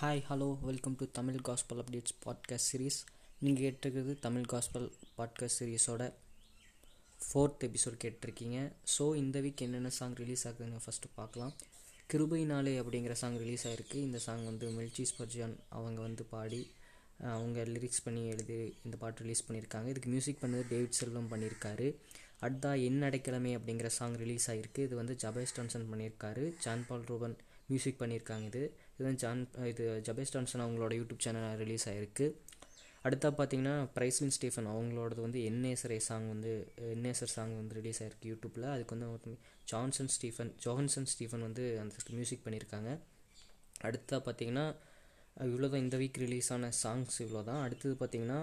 Hi 0.00 0.20
hello 0.28 0.46
welcome 0.68 0.94
to 1.00 1.06
Tamil 1.16 1.38
gospel 1.46 1.80
updates 1.80 2.14
podcast 2.24 2.68
series 2.70 2.96
நீங்கள் 3.44 3.64
கேட்டிருக்கிறது 3.64 4.12
Tamil 4.26 4.46
gospel 4.52 4.86
podcast 5.18 5.58
சீரீஸோட 5.60 6.04
fourth 7.24 7.64
episode 7.66 7.98
கேட்டிருக்கீங்க. 8.04 8.58
So 8.94 9.04
இந்த 9.22 9.40
வீக் 9.46 9.62
என்னென்ன 9.66 9.90
சாங் 9.98 10.16
ரிலீஸ் 10.22 10.44
ஆகுதுன்னு 10.50 10.80
ஃபஸ்ட்டு 10.84 11.10
பார்க்கலாம். 11.18 11.52
கிருபை 12.12 12.40
நாளே 12.52 12.74
அப்படிங்கிற 12.82 13.16
சாங் 13.22 13.36
ரிலீஸ் 13.42 13.66
ஆகிருக்கு 13.70 13.98
இந்த 14.06 14.20
சாங் 14.26 14.46
வந்து 14.50 14.68
மில்ச்சீஸ் 14.78 15.14
பர்ஜான் 15.18 15.54
அவங்க 15.68 16.00
வந்து 16.06 16.26
பாடி 16.32 16.62
அவங்க 17.34 17.66
லிரிக்ஸ் 17.74 18.04
பண்ணி 18.06 18.24
எழுதி 18.32 18.58
இந்த 18.86 18.96
பாட்டு 19.04 19.22
ரிலீஸ் 19.26 19.46
பண்ணியிருக்காங்க. 19.48 19.88
இதுக்கு 19.94 20.14
மியூசிக் 20.14 20.42
பண்ணது 20.46 20.66
டேவிட் 20.72 20.98
செல்வம் 21.00 21.30
பண்ணியிருக்காரு. 21.34 21.90
அடுத்தா 22.46 22.72
என் 22.88 23.02
அடைக்கிழமை 23.10 23.54
அப்படிங்கிற 23.58 23.90
சாங் 24.00 24.18
ரிலீஸ் 24.24 24.50
ஆகிருக்கு 24.54 24.82
இது 24.88 24.96
வந்து 25.02 25.16
ஜபேஸ் 25.26 25.56
டான்சன் 25.58 25.88
பண்ணியிருக்காரு. 25.92 26.46
ஜான் 26.64 26.88
பால் 26.90 27.08
ரூபன் 27.12 27.38
மியூசிக் 27.70 28.00
பண்ணியிருக்காங்க 28.00 28.46
இது. 28.50 28.62
இது 28.98 29.12
ஜான் 29.22 29.40
இது 29.70 29.84
ஜபேஸ் 30.06 30.34
டான்சன் 30.34 30.64
அவங்களோட 30.64 30.92
யூடியூப் 30.98 31.24
சேனல் 31.26 31.58
ரிலீஸ் 31.62 31.86
ஆகிருக்கு 31.90 32.26
அடுத்தா 33.04 33.28
பார்த்தீங்கன்னா 33.36 33.74
பிரைஸ்லின் 33.94 34.34
ஸ்டீஃபன் 34.36 34.68
அவங்களோடது 34.72 35.20
வந்து 35.26 35.40
என்ஏசரே 35.48 35.98
சாங் 36.06 36.26
வந்து 36.28 36.50
என்ஏசர் 36.90 37.32
சாங் 37.34 37.54
வந்து 37.56 37.76
ரிலீஸ் 37.78 38.00
ஆகிருக்கு 38.02 38.30
யூடியூப்பில் 38.30 38.66
அதுக்கு 38.72 38.96
வந்து 38.96 39.32
ஜான்சன் 39.68 40.10
ஸ்டீஃபன் 40.14 40.50
ஜோஹன்சன் 40.64 41.08
ஸ்டீஃபன் 41.12 41.44
வந்து 41.46 41.64
அந்த 41.82 42.14
மியூசிக் 42.18 42.44
பண்ணியிருக்காங்க 42.46 42.90
அடுத்தா 43.82 44.16
பார்த்தீங்கன்னா 44.26 44.66
இவ்வளோதான் 45.46 45.84
இந்த 45.84 45.96
வீக் 45.96 46.18
ரிலீஸ் 46.18 46.50
ஆன 46.52 46.70
சாங்ஸ் 46.82 47.16
இவ்வளோ 47.24 47.42
தான் 47.44 47.62
அடுத்தது 47.62 47.94
பார்த்தீங்கன்னா 48.00 48.38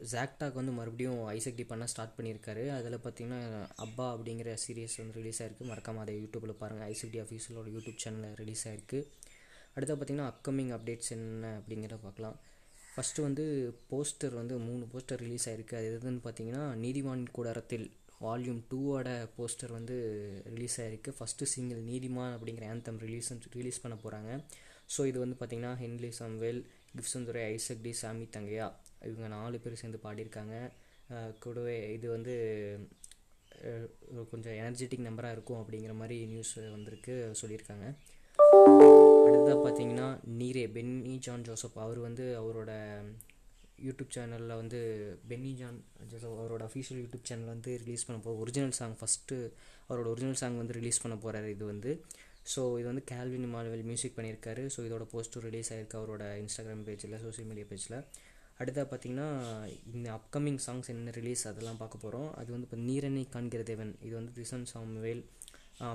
ஜாக்டாக் 0.00 0.58
வந்து 0.60 0.72
மறுபடியும் 0.78 1.20
ஐசக் 1.36 1.56
டி 1.60 1.64
பண்ண 1.70 1.84
ஸ்டார்ட் 1.92 2.14
பண்ணியிருக்காரு. 2.16 2.64
அதில் 2.78 2.96
பார்த்தீங்கன்னா 3.04 3.40
அப்பா 3.84 4.06
அப்படிங்கிற 4.14 4.50
சீரியஸ் 4.64 4.98
வந்து 5.00 5.16
ரிலீஸ் 5.20 5.40
ஆயிருக்கு. 5.42 5.64
மறக்காம 5.70 6.02
அதை 6.04 6.14
யூடியூப்பில் 6.22 6.60
பாருங்கள் 6.60 6.88
ஐசக் 6.92 7.12
டி 7.14 7.20
அஃபீஷியலோட 7.24 7.68
யூடியூப் 7.76 7.98
சேனலில் 8.04 8.36
ரிலீஸ் 8.42 8.64
ஆயிருக்கு. 8.70 9.00
அடுத்து 9.74 9.94
பார்த்தீங்கன்னா 9.94 10.28
அப்கமிங் 10.32 10.72
அப்டேட்ஸ் 10.76 11.12
என்ன 11.16 11.50
அப்படிங்கிறத 11.58 11.98
பார்க்கலாம். 12.06 12.36
ஃபஸ்ட்டு 12.92 13.24
வந்து 13.26 13.44
போஸ்டர் 13.90 14.34
வந்து 14.40 14.54
மூணு 14.68 14.84
போஸ்டர் 14.92 15.20
ரிலீஸ் 15.24 15.46
ஆயிருக்கு. 15.50 15.74
அது 15.80 15.88
எதுன்னு 15.98 16.22
பார்த்தீங்கன்னா 16.26 16.62
நீதிமான் 16.84 17.22
கூடாரத்தில் 17.36 17.86
வால்யூம் 18.24 18.62
டூவோட 18.70 19.08
போஸ்டர் 19.36 19.72
வந்து 19.78 19.96
ரிலீஸ் 20.54 20.78
ஆயிருக்கு. 20.84 21.10
ஃபஸ்ட்டு 21.18 21.50
சிங்கிள் 21.54 21.82
நீதிமான் 21.90 22.34
அப்படிங்கிற 22.36 22.66
ஆந்தம் 22.74 22.98
ரிலீஸ் 23.04 23.28
ரிலீஸ் 23.60 23.84
பண்ண 23.84 23.96
போகிறாங்க 24.04 24.30
ஸோ 24.94 25.00
இது 25.10 25.18
வந்து 25.22 25.36
பார்த்தீங்கன்னா 25.38 25.72
ஹென்லி 25.82 26.10
சம்வேல் 26.18 26.60
கிப்சந்துரை 26.96 27.42
ஐசக் 27.54 27.84
டி 27.86 27.92
சாமி 28.02 28.26
தங்கையா 28.36 28.66
இவங்க 29.08 29.28
நாலு 29.34 29.58
பேர் 29.64 29.80
சேர்ந்து 29.82 30.00
பாடியிருக்காங்க. 30.04 30.54
கூடவே 31.44 31.76
இது 31.96 32.06
வந்து 32.16 32.34
கொஞ்சம் 34.30 34.56
எனர்ஜெட்டிக் 34.62 35.06
நம்பராக 35.06 35.36
இருக்கும் 35.36 35.60
அப்படிங்கிற 35.62 35.94
மாதிரி 36.00 36.16
நியூஸ் 36.32 36.52
வந்திருக்கு 36.74 37.14
சொல்லியிருக்காங்க. 37.40 37.86
அடுத்ததாக 39.26 39.56
பார்த்தீங்கன்னா 39.64 40.08
நீரே 40.40 40.64
பென்னி 40.76 41.14
ஜான் 41.26 41.46
ஜோசப். 41.48 41.78
அவர் 41.84 41.98
வந்து 42.08 42.26
அவரோட 42.42 42.70
யூடியூப் 43.86 44.14
சேனலில் 44.14 44.60
வந்து 44.60 44.78
பென்னி 45.30 45.50
ஜான் 45.58 45.80
ஜோசப் 46.12 46.38
அவரோட 46.42 46.62
அஃபீஷியல் 46.68 47.00
யூடியூப் 47.02 47.26
சேனல் 47.30 47.52
வந்து 47.54 47.72
ரிலீஸ் 47.82 48.06
பண்ண 48.06 48.18
போகிற 48.22 48.40
ஒரிஜினல் 48.44 48.76
சாங் 48.78 48.96
ஃபஸ்ட்டு 49.00 49.36
அவரோட 49.88 50.08
ஒரிஜினல் 50.14 50.40
சாங் 50.42 50.56
வந்து 50.62 50.78
ரிலீஸ் 50.78 51.02
பண்ண 51.02 51.16
போகிறாரு 51.24 51.50
இது 51.56 51.64
வந்து. 51.72 51.92
ஸோ 52.56 52.78
இது 52.78 52.84
வந்து 52.84 53.04
கேல்வின் 53.10 53.48
மால்வெல் 53.48 53.82
மியூசிக் 53.82 54.18
பண்ணியிருக்காரு. 54.18 54.70
ஸோ 54.76 54.80
இதோட 54.80 55.06
போஸ்டர் 55.12 55.40
ரிலீஸ் 55.40 55.72
ஆகிருக்கு 55.72 55.96
அவரோட 55.96 56.24
இன்ஸ்டாகிராம் 56.42 56.84
பேஜில் 56.86 57.20
சோஷியல் 57.22 57.48
மீடியா 57.48 57.66
பேஜில் 57.66 58.04
அடுத்தா 58.58 58.82
பார்த்தீங்கன்னா 58.84 59.28
இந்த 59.94 60.10
அப்கமிங் 60.10 60.58
சாங்ஸ் 60.66 60.86
என்ன 60.86 61.10
ரிலீஸ் 61.10 61.48
அதெல்லாம் 61.48 61.76
பார்க்க 61.76 61.98
போகிறோம் 61.98 62.34
அது 62.34 62.52
வந்து 62.52 62.66
இப்போ 62.70 62.92
நீரனை 62.92 63.28
காண்கிற 63.28 63.62
தேவன். 63.62 63.96
இது 64.02 64.14
வந்து 64.14 64.32
திசன் 64.32 64.66
சாம்வேல் 64.74 65.24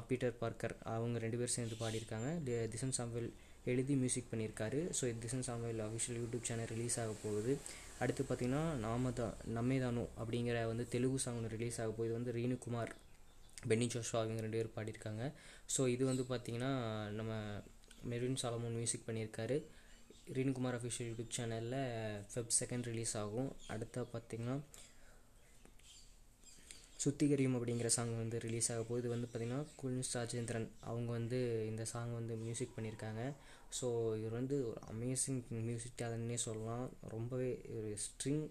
பீட்டர் 0.08 0.38
பார்க்கர். 0.38 0.76
அவங்க 0.84 1.20
ரெண்டு 1.20 1.38
பேர் 1.38 1.48
சேர்ந்து 1.48 1.76
பாடியிருக்காங்க. 1.80 2.50
தி- 2.50 2.68
திசன் 2.68 2.92
சாம்வேல் 2.98 3.34
எழுதி 3.66 3.96
மியூசிக் 3.96 4.28
பண்ணியிருக்காரு. 4.32 4.94
ஸோ 5.02 5.08
இது 5.08 5.16
Thisan 5.26 5.50
Samuel 5.50 5.82
official 5.82 6.20
YouTube 6.24 6.42
channel 6.42 6.66
release 6.66 7.00
ஆக 7.00 7.12
போகுது. 7.24 7.58
அடுத்து 8.00 8.24
பார்த்தீங்கன்னா 8.24 8.64
நாமதா 8.84 9.34
நம்மேதானோ 9.56 10.08
அப்படிங்கிற 10.24 10.66
வந்து 10.66 10.88
தெலுங்கு 10.88 11.20
சாங் 11.20 11.36
ஒன்று 11.36 11.58
ரிலீஸ் 11.58 11.82
ஆக 11.82 11.90
போகுது. 11.90 12.14
வந்து 12.14 12.32
ரீனுகுமார். 12.32 12.92
பென்னி 13.72 13.88
ஜோஷுவா 13.94 14.22
இவங்க 14.26 14.44
ரெண்டு 14.46 14.60
பேர் 14.60 14.76
பாடியிருக்காங்க. 14.78 15.24
ஸோ 15.76 15.82
இது 15.96 16.04
வந்து 16.12 16.26
பார்த்திங்கன்னா 16.32 16.72
நம்ம 17.20 17.34
மெரின் 18.12 18.40
சாலமோன் 18.44 18.78
மியூசிக் 18.80 19.08
பண்ணியிருக்காரு. 19.10 19.58
ரீனுகுமார் 20.38 20.78
அஃபிஷியல் 20.80 21.10
யூடியூப் 21.10 21.36
சேனலில் 21.38 21.80
ஃபெப் 22.32 22.56
செகண்ட் 22.60 22.90
ரிலீஸ் 22.92 23.14
ஆகும். 23.22 23.50
அடுத்த 23.76 24.06
பார்த்திங்கன்னா 24.14 24.58
சுத்திகரியும் 27.04 27.56
அப்படிங்கிற 27.58 27.90
சாங் 27.96 28.12
வந்து 28.22 28.38
ரிலீஸ் 28.44 28.70
ஆக 28.74 28.82
போகுது. 28.90 29.02
இது 29.02 29.10
வந்து 29.14 29.28
பார்த்திங்கன்னா 29.30 29.64
குல்ஸ் 29.80 30.12
ராஜேந்திரன். 30.18 30.68
அவங்க 30.90 31.10
வந்து 31.18 31.40
இந்த 31.72 31.84
சாங் 31.92 32.14
வந்து 32.20 32.34
மியூசிக் 32.44 32.76
பண்ணியிருக்காங்க. 32.76 33.24
ஸோ 33.78 33.88
இவர் 34.20 34.38
வந்து 34.40 34.58
ஒரு 34.70 34.80
அமேசிங் 34.94 35.42
மியூசிக் 35.68 35.98
டேலண்ட்னே 36.02 36.38
சொல்லலாம். 36.46 36.86
ரொம்பவே 37.16 37.50
ஒரு 37.78 37.90
ஸ்ட்ரிங் 38.06 38.44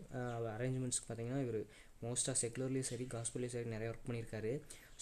அரேஞ்ச்மெண்ட்ஸ்க்கு 0.57 1.09
பார்த்தீங்கன்னா 1.09 1.41
இவர் 1.47 1.61
மோஸ்ட்டாக 2.05 2.37
செக்குலர்லேயும் 2.43 2.91
சரி 2.91 3.05
காஸ்பிள்லேயும் 3.15 3.55
சரி 3.57 3.73
நிறைய 3.75 3.91
ஒர்க் 3.93 4.07
பண்ணியிருக்காரு. 4.09 4.53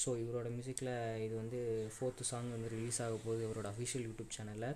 ஸோ 0.00 0.11
இவரோட 0.22 0.49
மியூசிக்கில் 0.55 0.91
இது 1.25 1.34
வந்து 1.41 1.59
ஃபோர்த்து 1.94 2.25
சாங் 2.31 2.50
வந்து 2.55 2.69
ரிலீஸ் 2.75 3.00
ஆக 3.05 3.16
போகுது 3.25 3.43
இவரோட 3.47 3.69
அஃபிஷியல் 3.72 4.05
யூடியூப் 4.06 4.34
சேனலில் 4.37 4.69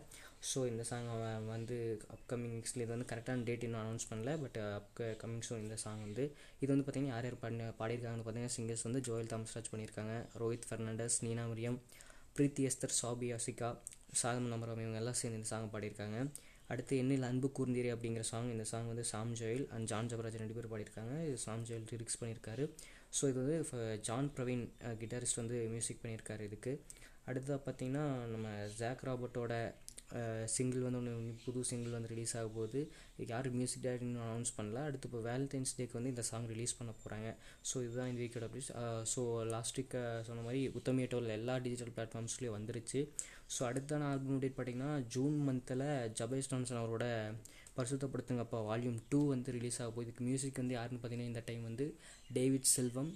ஸோ 0.50 0.60
இந்த 0.70 0.82
சாங் 0.88 1.08
வந்து 1.52 1.76
அப்கமிங் 2.14 2.54
வீக்ஸில் 2.56 2.82
இது 2.84 2.92
வந்து 2.94 3.08
கரெக்டான 3.12 3.44
டேட் 3.48 3.66
இன்னும் 3.66 3.82
அனௌன்ஸ் 3.82 4.08
பண்ணல 4.10 4.32
பட் 4.42 4.58
அப்க 4.70 5.10
கமிங் 5.22 5.46
ஸோ 5.48 5.56
இந்த 5.62 5.76
சாங் 5.84 6.02
வந்து 6.06 6.24
இது 6.62 6.70
வந்து 6.72 6.86
பார்த்தீங்கன்னா 6.86 7.14
யார் 7.14 7.28
யார் 7.28 7.38
பாடி 7.42 7.58
பாடியிருக்காங்கன்னு 7.80 8.26
பார்த்தீங்கன்னா 8.26 8.56
சிங்கர்ஸ் 8.56 8.86
வந்து 8.88 9.02
ஜோயல் 9.08 9.30
தாமஸ்ராஜ் 9.32 9.72
பண்ணியிருக்காங்க 9.72 10.14
ரோஹித் 10.42 10.68
ஃபெர்னாண்டஸ் 10.70 11.18
நீனா 11.26 11.44
மரியம் 11.52 11.78
பிரீத்தி 12.36 12.62
எஸ்தர் 12.68 12.98
சாபி 13.00 13.28
அசிகா 13.34 13.70
சாகம் 14.20 14.50
நம்பரம் 14.52 14.82
இவங்க 14.82 15.00
எல்லாம் 15.00 15.18
சேர்ந்து 15.20 15.38
இந்த 15.40 15.48
சாங் 15.50 15.72
பாடியிருக்காங்க. 15.72 16.18
அடுத்து 16.68 17.02
என்னில் 17.02 17.22
அன்பு 17.22 17.52
கூர்ந்தீரே 17.58 17.96
அப்படிங்கிற 17.96 18.20
சாங் 18.20 18.50
இந்த 18.50 18.64
சாங் 18.64 18.86
வந்து 18.86 19.04
சாம் 19.04 19.34
ஜோயில் 19.34 19.68
அண்ட் 19.68 19.86
ஜான் 19.86 20.06
ஜபராஜ் 20.06 20.36
ரெண்டு 20.36 20.54
பேர் 20.54 20.68
பாடியிருக்காங்க. 20.68 21.26
இது 21.26 21.38
சாம் 21.38 21.64
ஜோயல் 21.64 21.86
லிரிக்ஸ் 21.92 22.24
பண்ணியிருக்காரு. 22.24 22.70
ஸோ 23.20 23.28
இது 23.28 23.34
வந்து 23.34 23.66
ஃப- 23.72 24.00
ஜான் 24.00 24.32
பிரவீன் 24.36 24.68
கிட்டாரிஸ்ட் 24.80 25.36
வந்து 25.36 25.66
மியூசிக் 25.66 25.98
பண்ணியிருக்காரு 26.02 26.40
இதுக்கு. 26.40 26.82
அடுத்ததாக 27.24 27.70
பார்த்தீங்கன்னா 27.70 28.26
நம்ம 28.26 28.66
ஜாக் 28.76 29.02
ராபர்ட்டோட 29.02 29.74
சிங்கிள் 30.54 30.84
வந்து 30.86 30.98
ஒன்று 31.00 31.32
புது 31.44 31.60
சிங்கிள் 31.68 31.94
வந்து 31.96 32.10
ரிலீஸ் 32.12 32.34
ஆக 32.38 32.48
போகுது. 32.56 32.80
இதுக்கு 33.14 33.32
யாரும் 33.34 33.56
மியூசிக் 33.58 33.84
டேரக்டர்னு 33.86 34.20
அனௌன்ஸ் 34.26 34.52
பண்ணல. 34.58 34.78
அடுத்து 34.88 35.08
இப்போ 35.08 35.20
வேலண்டைன்ஸ் 35.28 35.74
டேக்கு 35.78 35.96
வந்து 35.98 36.12
இந்த 36.14 36.24
சாங் 36.30 36.48
ரிலீஸ் 36.52 36.76
பண்ண 36.78 36.92
போகிறாங்க 37.00 37.28
ஸோ 37.70 37.82
இதுதான் 37.86 38.10
இந்த 38.12 38.20
வீக்கோட 38.24 38.46
அப்டேட்ஸ் 38.48 38.72
ஸோ 39.14 39.22
லாஸ்ட் 39.54 39.78
வீக் 39.80 39.96
சொன்ன 40.28 40.44
மாதிரி 40.46 40.62
உத்தமியட்டோவில் 40.80 41.36
எல்லா 41.38 41.56
டிஜிட்டல் 41.66 41.92
பிளாட்ஃபார்ம்ஸ்லேயும் 41.96 42.56
வந்துருச்சு. 42.58 43.02
ஸோ 43.56 43.60
அடுத்தான 43.70 44.06
ஆல்பம் 44.12 44.40
டேட் 44.44 44.56
பார்த்தீங்கன்னா 44.58 44.92
ஜூன் 45.16 45.36
மந்தில் 45.48 45.86
ஜபேஸ் 46.20 46.50
டான்சன் 46.52 46.82
அவரோட 46.82 47.06
பரிசுத்தப்படுத்துங்கப்பா 47.78 48.58
வால்யூம் 48.70 48.98
டூ 49.12 49.20
வந்து 49.34 49.52
ரிலீஸ் 49.58 49.78
ஆக 49.82 49.88
போகுது. 49.90 50.06
இதுக்கு 50.08 50.24
மியூசிக் 50.30 50.60
வந்து 50.62 50.76
யாருன்னு 50.78 51.00
பார்த்தீங்கன்னா 51.02 51.32
இந்த 51.32 51.42
டைம் 51.48 51.64
வந்து 51.70 51.86
டேவிட் 52.38 52.74
செல்வம் 52.76 53.10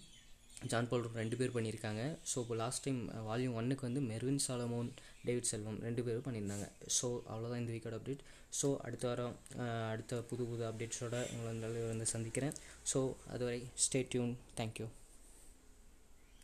ஜான் 0.71 0.89
பால் 0.91 1.05
ரெண்டு 1.21 1.37
பேர் 1.41 1.55
பண்ணியிருக்காங்க. 1.57 2.03
ஸோ 2.31 2.37
இப்போ 2.45 2.55
லாஸ்ட் 2.63 2.85
டைம் 2.85 3.01
வால்யூம் 3.29 3.57
ஒன்னுக்கு 3.61 3.87
வந்து 3.89 4.01
மெர்வின் 4.11 4.43
சாலமோன் 4.47 4.89
டேவிட் 5.27 5.51
செல்வம் 5.53 5.79
ரெண்டு 5.87 6.05
பேரும் 6.07 6.27
பண்ணியிருந்தாங்க. 6.27 6.67
ஸோ 6.97 7.07
அவ்வளோதான் 7.33 7.61
இந்த 7.63 7.73
வீக்கோட 7.75 7.99
அப்டேட் 8.01 8.25
ஸோ 8.61 8.69
அடுத்த 8.87 9.05
வாரம் 9.09 9.35
அடுத்த 9.93 10.21
புது 10.31 10.45
புது 10.51 10.65
அப்டேட்ஸோட 10.71 11.17
உங்களை 11.37 11.83
வந்து 11.93 12.07
சந்திக்கிறேன். 12.15 12.57
ஸோ 12.93 13.01
அதுவரை 13.35 13.61
ஸ்டே 13.85 14.03
டியூன் 14.15 14.35
தேங்க்யூ 14.61 14.89